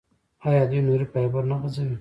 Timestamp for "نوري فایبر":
0.87-1.43